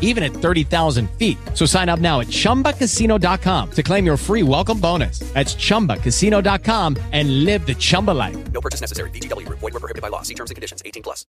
even 0.00 0.24
at 0.24 0.32
30,000 0.32 1.08
feet. 1.12 1.38
So 1.54 1.64
sign 1.64 1.88
up 1.88 2.00
now 2.00 2.20
at 2.20 2.26
ChumbaCasino.com 2.26 3.70
to 3.70 3.82
claim 3.82 4.04
your 4.04 4.16
free 4.16 4.42
welcome 4.42 4.80
bonus. 4.80 5.20
That's 5.32 5.54
ChumbaCasino.com 5.54 6.96
and 7.12 7.44
live 7.44 7.64
the 7.64 7.74
Chumba 7.74 8.10
life. 8.10 8.36
No 8.52 8.60
purchase 8.60 8.80
necessary. 8.80 9.10
VGW. 9.10 9.48
Void 9.48 9.62
were 9.62 9.70
prohibited 9.78 10.02
by 10.02 10.08
law. 10.08 10.22
See 10.22 10.34
terms 10.34 10.50
and 10.50 10.56
conditions. 10.56 10.82
18 10.84 11.02
plus. 11.02 11.24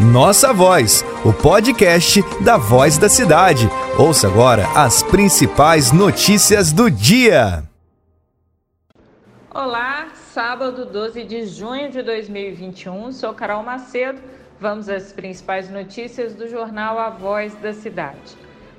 Nossa 0.00 0.52
Voz, 0.52 1.04
o 1.24 1.32
podcast 1.32 2.22
da 2.44 2.56
Voz 2.56 2.96
da 2.98 3.08
Cidade. 3.08 3.68
Ouça 3.98 4.28
agora 4.28 4.64
as 4.76 5.02
principais 5.02 5.90
notícias 5.90 6.72
do 6.72 6.88
dia. 6.88 7.64
Olá, 9.52 10.06
sábado 10.32 10.86
12 10.86 11.24
de 11.24 11.46
junho 11.46 11.90
de 11.90 12.00
2021. 12.00 13.10
Sou 13.10 13.34
Carol 13.34 13.64
Macedo 13.64 14.20
Vamos 14.60 14.88
às 14.88 15.12
principais 15.12 15.70
notícias 15.70 16.34
do 16.34 16.48
jornal 16.48 16.98
A 16.98 17.10
Voz 17.10 17.54
da 17.54 17.72
Cidade. 17.72 18.36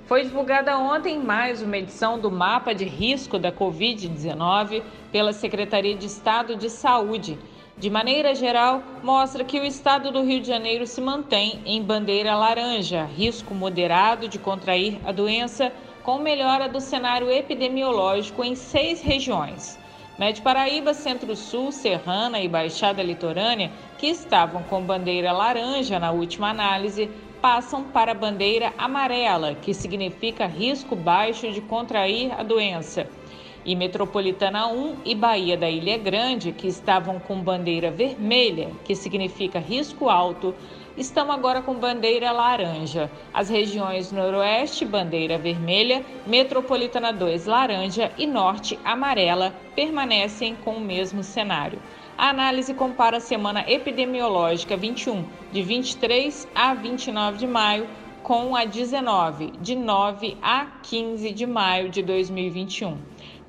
Foi 0.08 0.24
divulgada 0.24 0.78
ontem 0.78 1.18
mais 1.18 1.62
uma 1.62 1.78
edição 1.78 2.20
do 2.20 2.30
Mapa 2.30 2.76
de 2.76 2.84
Risco 2.84 3.40
da 3.40 3.50
Covid-19 3.50 4.84
pela 5.10 5.32
Secretaria 5.32 5.96
de 5.96 6.06
Estado 6.06 6.58
de 6.58 6.70
Saúde. 6.70 7.40
De 7.78 7.90
maneira 7.90 8.36
geral, 8.36 8.84
mostra 9.02 9.46
que 9.46 9.58
o 9.58 9.64
estado 9.64 10.12
do 10.12 10.22
Rio 10.22 10.42
de 10.42 10.50
Janeiro 10.50 10.86
se 10.86 11.00
mantém 11.00 11.62
em 11.66 11.82
bandeira 11.82 12.36
laranja, 12.36 13.06
risco 13.06 13.56
moderado 13.56 14.28
de 14.28 14.38
contrair 14.38 15.00
a 15.06 15.14
doença, 15.14 15.72
com 16.04 16.18
melhora 16.18 16.68
do 16.68 16.82
cenário 16.82 17.32
epidemiológico 17.32 18.44
em 18.44 18.54
seis 18.54 19.02
regiões. 19.02 19.80
Médio 20.20 20.44
Paraíba, 20.44 20.94
Centro-Sul, 20.94 21.72
Serrana 21.72 22.42
e 22.42 22.48
Baixada 22.50 23.02
Litorânea, 23.02 23.72
que 23.98 24.08
estavam 24.08 24.62
com 24.64 24.82
bandeira 24.82 25.32
laranja 25.32 25.98
na 25.98 26.12
última 26.12 26.50
análise, 26.50 27.10
passam 27.42 27.86
para 27.86 28.12
a 28.12 28.14
bandeira 28.14 28.74
amarela, 28.78 29.56
que 29.56 29.74
significa 29.74 30.46
risco 30.46 30.94
baixo 30.94 31.50
de 31.54 31.62
contrair 31.62 32.34
a 32.38 32.44
doença. 32.44 33.08
E 33.66 33.76
Metropolitana 33.76 34.68
1 34.68 34.98
e 35.04 35.14
Bahia 35.14 35.58
da 35.58 35.70
Ilha 35.70 35.98
Grande, 35.98 36.54
que 36.54 36.68
estavam 36.68 37.20
com 37.20 37.42
bandeira 37.42 37.92
vermelha, 37.92 38.70
que 38.86 38.96
significa 38.96 39.60
risco 39.60 40.08
alto, 40.08 40.56
estão 40.98 41.32
agora 41.32 41.62
com 41.62 41.76
bandeira 41.76 42.32
laranja. 42.32 43.12
As 43.34 43.50
regiões 43.50 44.12
Noroeste, 44.12 44.86
bandeira 44.86 45.38
vermelha, 45.38 46.06
Metropolitana 46.26 47.12
2, 47.12 47.46
laranja 47.46 48.12
e 48.18 48.26
Norte, 48.26 48.80
amarela, 48.84 49.54
permanecem 49.76 50.56
com 50.64 50.72
o 50.76 50.82
mesmo 50.82 51.22
cenário. 51.22 51.82
A 52.18 52.30
análise 52.30 52.74
compara 52.74 53.18
a 53.18 53.22
semana 53.22 53.64
epidemiológica 53.68 54.76
21, 54.76 55.24
de 55.52 55.62
23 55.62 56.48
a 56.56 56.74
29 56.74 57.38
de 57.38 57.48
maio, 57.48 57.88
com 58.24 58.56
a 58.56 58.66
19, 58.66 59.54
de 59.62 59.76
9 59.76 60.38
a 60.42 60.66
15 60.84 61.32
de 61.32 61.46
maio 61.46 61.90
de 61.90 62.04
2021. 62.04 62.98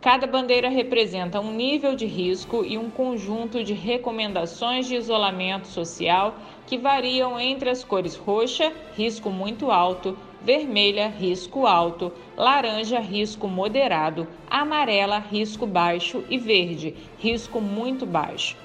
Cada 0.01 0.27
bandeira 0.27 0.71
representa 0.71 1.41
um 1.41 1.53
nível 1.53 1.95
de 1.95 2.07
risco 2.07 2.65
e 2.65 2.79
um 2.79 2.89
conjunto 2.89 3.63
de 3.63 3.75
recomendações 3.75 4.87
de 4.87 4.95
isolamento 4.95 5.67
social 5.67 6.37
que 6.67 6.79
variam 6.79 7.39
entre 7.39 7.69
as 7.69 7.85
cores 7.85 8.17
roxa, 8.17 8.73
risco 8.97 9.29
muito 9.29 9.71
alto, 9.71 10.17
vermelha, 10.41 11.09
risco 11.09 11.67
alto, 11.67 12.11
laranja, 12.35 12.99
risco 12.99 13.47
moderado, 13.47 14.27
amarela, 14.49 15.19
risco 15.19 15.67
baixo 15.67 16.25
e 16.31 16.39
verde, 16.39 16.95
risco 17.19 17.61
muito 17.61 18.07
baixo. 18.07 18.57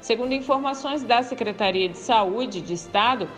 Segundo 0.00 0.32
informações 0.32 1.02
da 1.02 1.24
Secretaria 1.24 1.88
de 1.88 1.98
Saúde 1.98 2.60
de 2.60 2.74
Estado, 2.74 3.28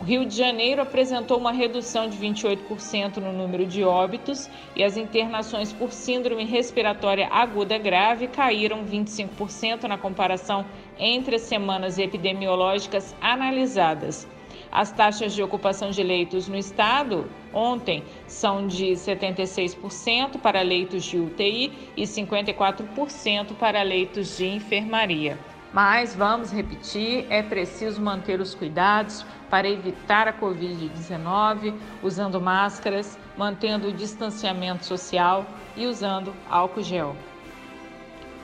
o 0.00 0.02
Rio 0.02 0.24
de 0.24 0.34
Janeiro 0.34 0.80
apresentou 0.80 1.36
uma 1.36 1.52
redução 1.52 2.08
de 2.08 2.16
28% 2.16 3.18
no 3.18 3.34
número 3.34 3.66
de 3.66 3.84
óbitos 3.84 4.48
e 4.74 4.82
as 4.82 4.96
internações 4.96 5.74
por 5.74 5.92
síndrome 5.92 6.46
respiratória 6.46 7.28
aguda 7.30 7.76
grave 7.76 8.26
caíram 8.26 8.82
25% 8.82 9.82
na 9.82 9.98
comparação 9.98 10.64
entre 10.98 11.36
as 11.36 11.42
semanas 11.42 11.98
epidemiológicas 11.98 13.14
analisadas. 13.20 14.26
As 14.72 14.90
taxas 14.90 15.34
de 15.34 15.42
ocupação 15.42 15.90
de 15.90 16.02
leitos 16.02 16.48
no 16.48 16.56
estado 16.56 17.28
ontem 17.52 18.02
são 18.26 18.66
de 18.66 18.92
76% 18.92 20.38
para 20.38 20.62
leitos 20.62 21.04
de 21.04 21.18
UTI 21.18 21.72
e 21.94 22.04
54% 22.04 23.54
para 23.58 23.82
leitos 23.82 24.38
de 24.38 24.46
enfermaria. 24.46 25.38
Mas 25.72 26.14
vamos 26.14 26.50
repetir: 26.50 27.26
é 27.30 27.42
preciso 27.42 28.00
manter 28.00 28.40
os 28.40 28.54
cuidados 28.54 29.24
para 29.48 29.68
evitar 29.68 30.26
a 30.26 30.32
Covid-19, 30.32 31.74
usando 32.02 32.40
máscaras, 32.40 33.18
mantendo 33.36 33.88
o 33.88 33.92
distanciamento 33.92 34.84
social 34.84 35.46
e 35.76 35.86
usando 35.86 36.34
álcool 36.48 36.82
gel. 36.82 37.16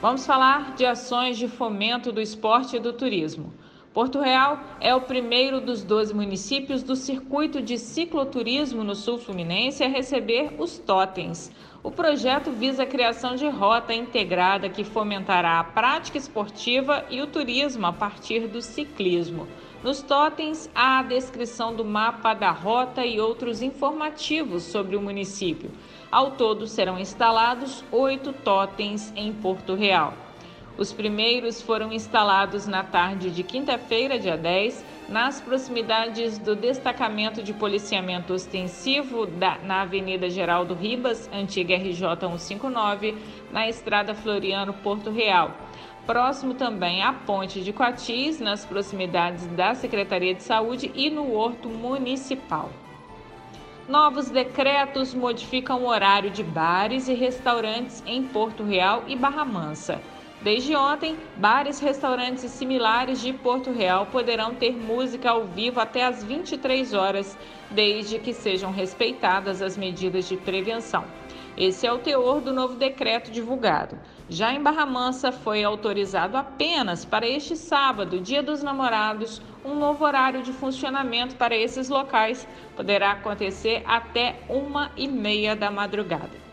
Vamos 0.01 0.25
falar 0.25 0.75
de 0.75 0.85
ações 0.85 1.37
de 1.37 1.47
fomento 1.47 2.11
do 2.11 2.21
esporte 2.21 2.77
e 2.77 2.79
do 2.79 2.93
turismo. 2.93 3.51
Porto 3.97 4.19
Real 4.19 4.59
é 4.79 4.93
o 4.93 5.01
primeiro 5.01 5.59
dos 5.59 5.83
12 5.83 6.13
municípios 6.13 6.83
do 6.83 6.95
circuito 6.95 7.59
de 7.59 7.79
cicloturismo 7.79 8.83
no 8.83 8.93
sul 8.93 9.17
fluminense 9.17 9.83
a 9.83 9.87
receber 9.87 10.53
os 10.59 10.77
totens. 10.77 11.51
O 11.81 11.89
projeto 11.89 12.51
visa 12.51 12.83
a 12.83 12.85
criação 12.85 13.35
de 13.35 13.49
rota 13.49 13.95
integrada 13.95 14.69
que 14.69 14.83
fomentará 14.83 15.59
a 15.59 15.63
prática 15.63 16.15
esportiva 16.15 17.05
e 17.09 17.21
o 17.21 17.25
turismo 17.25 17.87
a 17.87 17.91
partir 17.91 18.41
do 18.41 18.61
ciclismo. 18.61 19.47
Nos 19.83 20.03
totens 20.03 20.69
há 20.75 20.99
a 20.99 21.03
descrição 21.03 21.75
do 21.75 21.83
mapa 21.83 22.35
da 22.35 22.51
rota 22.51 23.03
e 23.03 23.19
outros 23.19 23.63
informativos 23.63 24.61
sobre 24.61 24.95
o 24.95 25.01
município. 25.01 25.71
Ao 26.11 26.29
todo 26.33 26.67
serão 26.67 26.99
instalados 26.99 27.83
oito 27.91 28.31
totens 28.31 29.11
em 29.15 29.33
Porto 29.33 29.73
Real. 29.73 30.26
Os 30.77 30.93
primeiros 30.93 31.59
foram 31.59 31.91
instalados 31.91 32.67
na 32.67 32.83
tarde 32.83 33.31
de 33.31 33.41
quinta-feira, 33.41 34.19
dia 34.19 34.37
10, 34.37 34.85
nas 35.09 35.41
proximidades 35.41 36.37
do 36.37 36.55
destacamento 36.55 37.41
de 37.41 37.51
policiamento 37.51 38.31
ostensivo 38.31 39.25
da, 39.25 39.57
na 39.63 39.81
Avenida 39.81 40.29
Geraldo 40.29 40.75
Ribas, 40.75 41.27
antiga 41.33 41.75
RJ 41.75 42.19
159, 42.19 43.15
na 43.51 43.67
Estrada 43.67 44.13
Floriano 44.13 44.71
Porto 44.71 45.09
Real. 45.09 45.51
Próximo 46.05 46.53
também 46.53 47.01
à 47.01 47.11
Ponte 47.11 47.61
de 47.61 47.73
Coatis, 47.73 48.39
nas 48.39 48.63
proximidades 48.63 49.47
da 49.47 49.73
Secretaria 49.73 50.35
de 50.35 50.43
Saúde 50.43 50.91
e 50.93 51.09
no 51.09 51.33
Horto 51.33 51.69
Municipal. 51.69 52.69
Novos 53.89 54.29
decretos 54.29 55.13
modificam 55.13 55.81
o 55.81 55.87
horário 55.87 56.29
de 56.29 56.43
bares 56.43 57.07
e 57.07 57.13
restaurantes 57.13 58.03
em 58.05 58.21
Porto 58.21 58.63
Real 58.63 59.03
e 59.07 59.15
Barra 59.15 59.43
Mansa. 59.43 59.99
Desde 60.47 60.73
ontem, 60.77 61.17
bares, 61.35 61.81
restaurantes 61.81 62.41
e 62.45 62.47
similares 62.47 63.19
de 63.19 63.33
Porto 63.33 63.69
Real 63.69 64.05
poderão 64.05 64.55
ter 64.55 64.71
música 64.71 65.31
ao 65.31 65.43
vivo 65.43 65.77
até 65.77 66.05
às 66.05 66.23
23 66.23 66.93
horas, 66.93 67.37
desde 67.69 68.17
que 68.17 68.33
sejam 68.33 68.71
respeitadas 68.71 69.61
as 69.61 69.75
medidas 69.75 70.25
de 70.25 70.37
prevenção. 70.37 71.03
Esse 71.57 71.85
é 71.85 71.91
o 71.91 71.97
teor 71.97 72.39
do 72.39 72.53
novo 72.53 72.75
decreto 72.75 73.29
divulgado. 73.29 73.99
Já 74.29 74.53
em 74.53 74.63
Barra 74.63 74.85
Mansa, 74.85 75.33
foi 75.33 75.65
autorizado 75.65 76.37
apenas 76.37 77.03
para 77.03 77.27
este 77.27 77.57
sábado, 77.57 78.21
Dia 78.21 78.41
dos 78.41 78.63
Namorados, 78.63 79.41
um 79.65 79.75
novo 79.75 80.05
horário 80.05 80.43
de 80.43 80.53
funcionamento 80.53 81.35
para 81.35 81.57
esses 81.57 81.89
locais. 81.89 82.47
Poderá 82.73 83.11
acontecer 83.11 83.83
até 83.85 84.39
uma 84.47 84.91
e 84.95 85.09
meia 85.09 85.57
da 85.57 85.69
madrugada. 85.69 86.46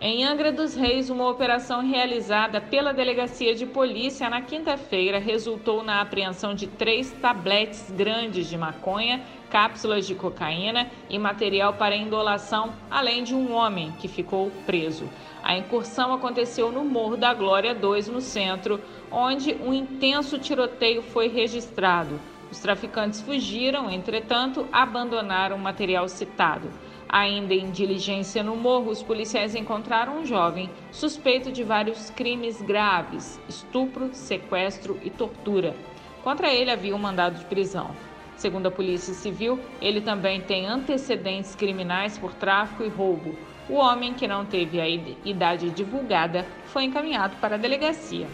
Em 0.00 0.24
Angra 0.24 0.52
dos 0.52 0.76
Reis, 0.76 1.10
uma 1.10 1.28
operação 1.28 1.80
realizada 1.84 2.60
pela 2.60 2.94
Delegacia 2.94 3.52
de 3.52 3.66
Polícia 3.66 4.30
na 4.30 4.40
quinta-feira 4.40 5.18
resultou 5.18 5.82
na 5.82 6.00
apreensão 6.00 6.54
de 6.54 6.68
três 6.68 7.10
tabletes 7.20 7.90
grandes 7.90 8.48
de 8.48 8.56
maconha, 8.56 9.20
cápsulas 9.50 10.06
de 10.06 10.14
cocaína 10.14 10.88
e 11.10 11.18
material 11.18 11.72
para 11.74 11.96
indolação, 11.96 12.72
além 12.88 13.24
de 13.24 13.34
um 13.34 13.52
homem 13.52 13.90
que 13.98 14.06
ficou 14.06 14.52
preso. 14.64 15.10
A 15.42 15.58
incursão 15.58 16.14
aconteceu 16.14 16.70
no 16.70 16.84
Morro 16.84 17.16
da 17.16 17.34
Glória 17.34 17.74
2, 17.74 18.06
no 18.06 18.20
centro, 18.20 18.80
onde 19.10 19.52
um 19.54 19.74
intenso 19.74 20.38
tiroteio 20.38 21.02
foi 21.02 21.26
registrado. 21.26 22.20
Os 22.52 22.60
traficantes 22.60 23.20
fugiram, 23.20 23.90
entretanto, 23.90 24.68
abandonaram 24.70 25.56
o 25.56 25.60
material 25.60 26.08
citado. 26.08 26.70
Ainda 27.08 27.54
em 27.54 27.70
diligência 27.70 28.42
no 28.42 28.54
morro, 28.54 28.90
os 28.90 29.02
policiais 29.02 29.54
encontraram 29.54 30.18
um 30.18 30.26
jovem 30.26 30.68
suspeito 30.90 31.50
de 31.50 31.64
vários 31.64 32.10
crimes 32.10 32.60
graves: 32.60 33.40
estupro, 33.48 34.10
sequestro 34.12 34.98
e 35.02 35.08
tortura. 35.08 35.74
Contra 36.22 36.52
ele 36.52 36.70
havia 36.70 36.94
um 36.94 36.98
mandado 36.98 37.38
de 37.38 37.46
prisão. 37.46 37.90
Segundo 38.36 38.66
a 38.66 38.70
Polícia 38.70 39.14
Civil, 39.14 39.58
ele 39.80 40.02
também 40.02 40.40
tem 40.42 40.66
antecedentes 40.66 41.54
criminais 41.54 42.18
por 42.18 42.34
tráfico 42.34 42.84
e 42.84 42.88
roubo. 42.88 43.34
O 43.70 43.74
homem, 43.74 44.12
que 44.12 44.28
não 44.28 44.44
teve 44.44 44.80
a 44.80 44.88
idade 44.88 45.70
divulgada, 45.70 46.46
foi 46.66 46.84
encaminhado 46.84 47.36
para 47.40 47.54
a 47.54 47.58
delegacia. 47.58 48.26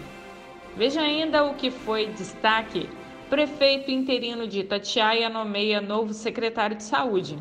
Veja 0.76 1.00
ainda 1.00 1.44
o 1.44 1.54
que 1.54 1.70
foi 1.70 2.06
destaque. 2.06 2.88
Prefeito 3.30 3.90
interino 3.90 4.46
de 4.46 4.60
Itatiaia 4.60 5.28
nomeia 5.28 5.80
novo 5.80 6.12
secretário 6.12 6.76
de 6.76 6.82
saúde. 6.82 7.38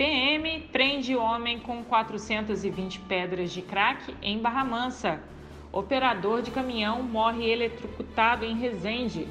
PM 0.00 0.60
prende 0.72 1.14
homem 1.14 1.58
com 1.58 1.84
420 1.84 3.00
pedras 3.00 3.52
de 3.52 3.60
crack 3.60 4.16
em 4.22 4.38
Barra 4.38 4.64
Mansa. 4.64 5.20
Operador 5.70 6.40
de 6.40 6.50
caminhão 6.50 7.02
morre 7.02 7.46
eletrocutado 7.46 8.42
em 8.42 8.56
Resende. 8.56 9.28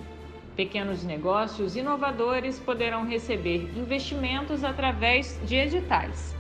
Pequenos 0.56 1.04
negócios 1.04 1.76
inovadores 1.76 2.60
poderão 2.60 3.04
receber 3.04 3.76
investimentos 3.76 4.64
através 4.64 5.42
de 5.44 5.56
editais. 5.56 6.36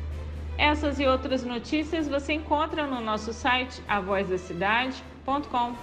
Essas 0.59 0.99
e 0.99 1.07
outras 1.07 1.43
notícias 1.43 2.07
você 2.07 2.33
encontra 2.33 2.85
no 2.85 3.01
nosso 3.01 3.33
site 3.33 3.81
avozdacidade.com. 3.87 5.73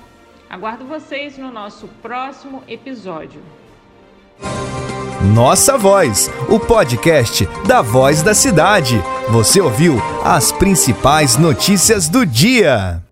Aguardo 0.49 0.85
vocês 0.85 1.37
no 1.37 1.51
nosso 1.51 1.89
próximo 2.01 2.63
episódio. 2.69 3.43
Nossa 5.23 5.77
Voz, 5.79 6.31
o 6.49 6.59
podcast 6.59 7.49
da 7.67 7.83
Voz 7.83 8.23
da 8.23 8.35
Cidade. 8.35 9.03
Você 9.31 9.61
ouviu 9.61 10.01
as 10.25 10.53
principais 10.53 11.37
notícias 11.37 12.09
do 12.09 12.25
dia. 12.25 13.06